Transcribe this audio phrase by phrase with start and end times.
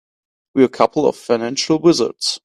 [0.55, 2.39] We're a couple of financial wizards.